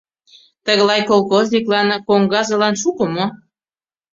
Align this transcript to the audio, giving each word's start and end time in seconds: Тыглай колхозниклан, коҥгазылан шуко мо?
Тыглай 0.65 1.01
колхозниклан, 1.09 1.89
коҥгазылан 2.07 2.75
шуко 2.81 3.05
мо? 3.15 3.25